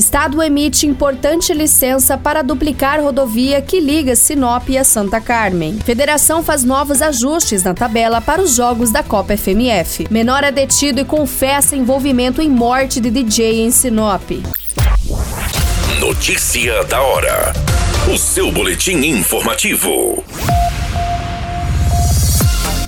[0.00, 5.78] Estado emite importante licença para duplicar rodovia que liga Sinop a Santa Carmen.
[5.84, 10.06] Federação faz novos ajustes na tabela para os jogos da Copa FMF.
[10.10, 14.30] Menor é detido e confessa envolvimento em morte de DJ em Sinop.
[16.00, 17.52] Notícia da hora.
[18.10, 20.24] O seu boletim informativo.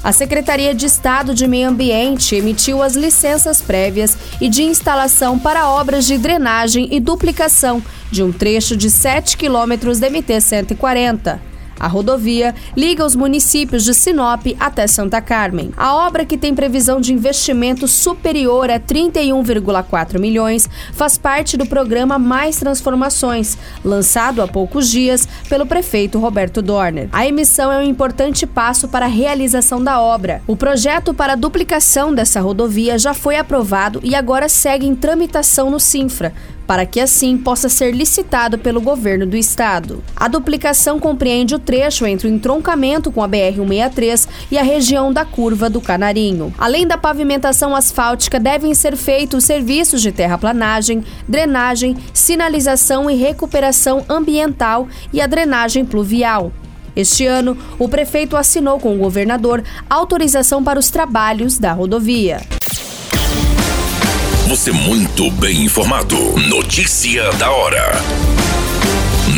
[0.04, 5.68] A Secretaria de Estado de Meio Ambiente emitiu as licenças prévias e de instalação para
[5.70, 7.80] obras de drenagem e duplicação
[8.10, 11.51] de um trecho de 7 quilômetros da MT-140.
[11.82, 15.72] A rodovia liga os municípios de Sinop até Santa Carmen.
[15.76, 22.20] A obra, que tem previsão de investimento superior a 31,4 milhões, faz parte do programa
[22.20, 27.08] Mais Transformações, lançado há poucos dias pelo prefeito Roberto Dorner.
[27.10, 30.40] A emissão é um importante passo para a realização da obra.
[30.46, 35.68] O projeto para a duplicação dessa rodovia já foi aprovado e agora segue em tramitação
[35.68, 36.32] no Sinfra,
[36.72, 40.02] para que assim possa ser licitado pelo governo do estado.
[40.16, 45.22] A duplicação compreende o trecho entre o entroncamento com a BR-163 e a região da
[45.22, 46.50] curva do Canarinho.
[46.56, 54.88] Além da pavimentação asfáltica, devem ser feitos serviços de terraplanagem, drenagem, sinalização e recuperação ambiental
[55.12, 56.50] e a drenagem pluvial.
[56.96, 62.40] Este ano, o prefeito assinou com o governador autorização para os trabalhos da rodovia.
[64.52, 66.14] Você muito bem informado.
[66.46, 67.90] Notícia da hora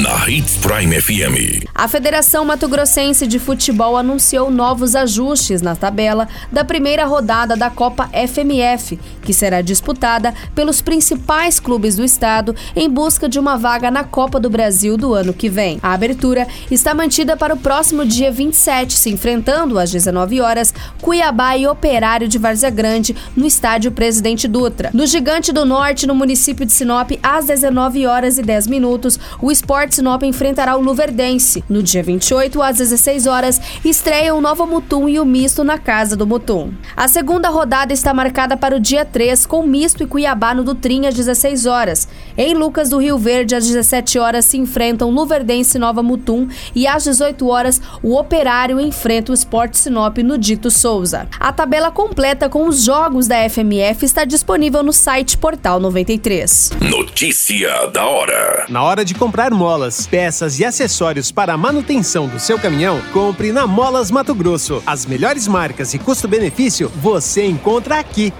[0.05, 1.65] na Hits Prime FM.
[1.75, 7.71] A Federação Mato Grossense de Futebol anunciou novos ajustes na tabela da primeira rodada da
[7.71, 13.91] Copa FMF, que será disputada pelos principais clubes do estado em busca de uma vaga
[13.91, 15.79] na Copa do Brasil do ano que vem.
[15.83, 21.57] A abertura está mantida para o próximo dia 27, se enfrentando às 19 horas Cuiabá
[21.57, 24.91] e Operário de Várzea Grande no estádio Presidente Dutra.
[24.93, 29.51] No Gigante do Norte, no município de Sinop, às 19 horas e 10 minutos, o
[29.51, 31.63] Sport Sinop enfrentará o Luverdense.
[31.69, 36.17] No dia 28, às 16 horas, estreia o Nova Mutum e o Misto na Casa
[36.17, 36.73] do Mutum.
[36.97, 41.07] A segunda rodada está marcada para o dia 3, com Misto e Cuiabá no Dutrim
[41.07, 42.09] às 16 horas.
[42.37, 46.87] Em Lucas do Rio Verde, às 17 horas, se enfrentam Luverdense e Nova Mutum e
[46.87, 51.29] às 18 horas, o Operário enfrenta o Sport Sinop no Dito Souza.
[51.39, 56.73] A tabela completa com os jogos da FMF está disponível no site Portal 93.
[56.81, 58.67] Notícia da hora.
[58.69, 63.01] Na hora de comprar móveis, molas, peças e acessórios para a manutenção do seu caminhão,
[63.13, 64.83] compre na Molas Mato Grosso.
[64.87, 68.33] As melhores marcas e custo-benefício você encontra aqui.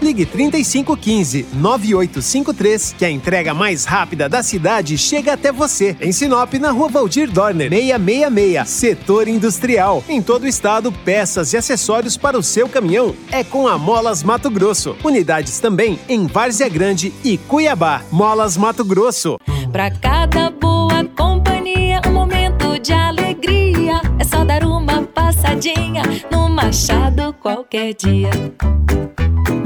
[0.00, 5.96] Ligue 3515 9853 que a entrega mais rápida da cidade chega até você.
[6.00, 10.04] Em Sinop, na rua Valdir Dorner, 666, setor industrial.
[10.08, 14.22] Em todo o estado, peças e acessórios para o seu caminhão é com a Molas
[14.22, 14.94] Mato Grosso.
[15.02, 18.02] Unidades também em Várzea Grande e Cuiabá.
[18.12, 19.38] Molas Mato Grosso.
[19.76, 24.00] Pra cada boa companhia, um momento de alegria.
[24.18, 28.30] É só dar uma passadinha no Machado qualquer dia.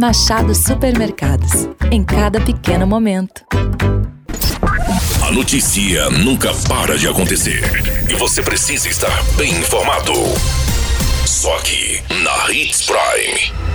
[0.00, 1.68] Machado Supermercados.
[1.92, 3.44] Em cada pequeno momento.
[5.24, 7.62] A notícia nunca para de acontecer.
[8.10, 10.12] E você precisa estar bem informado.
[11.24, 13.69] Só aqui, na Hits Prime.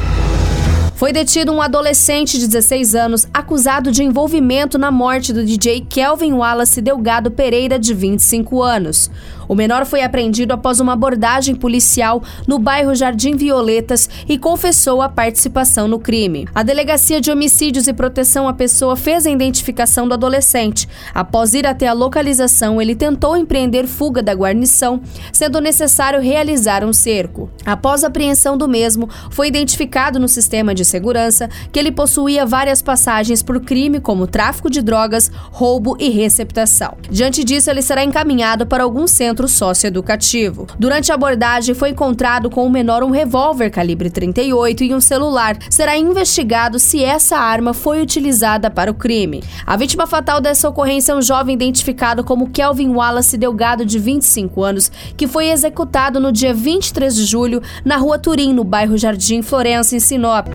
[1.06, 6.34] Foi detido um adolescente de 16 anos acusado de envolvimento na morte do DJ Kelvin
[6.34, 9.12] Wallace Delgado Pereira, de 25 anos.
[9.48, 15.10] O menor foi apreendido após uma abordagem policial no bairro Jardim Violetas e confessou a
[15.10, 16.48] participação no crime.
[16.54, 20.88] A Delegacia de Homicídios e Proteção à Pessoa fez a identificação do adolescente.
[21.14, 25.02] Após ir até a localização, ele tentou empreender fuga da guarnição,
[25.32, 27.50] sendo necessário realizar um cerco.
[27.66, 32.82] Após a apreensão do mesmo, foi identificado no sistema de segurança que ele possuía várias
[32.82, 36.98] passagens por crime como tráfico de drogas, roubo e receptação.
[37.10, 40.66] Diante disso, ele será encaminhado para algum centro socioeducativo.
[40.80, 45.58] Durante a abordagem, foi encontrado com o menor um revólver calibre 38 e um celular.
[45.70, 49.44] Será investigado se essa arma foi utilizada para o crime.
[49.66, 54.64] A vítima fatal dessa ocorrência é um jovem identificado como Kelvin Wallace Delgado, de 25
[54.64, 59.42] anos, que foi executado no dia 23 de julho na rua Turim, no bairro Jardim
[59.42, 60.48] Florença, em Sinop.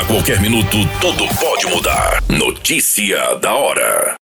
[0.00, 2.22] A qualquer minuto, tudo pode mudar.
[2.28, 4.14] Notícia da hora.